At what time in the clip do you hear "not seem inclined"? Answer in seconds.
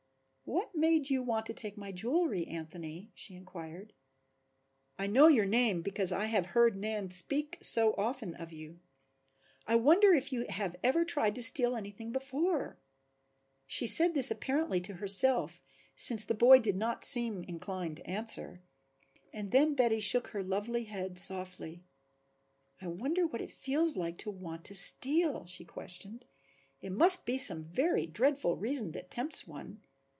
16.75-17.95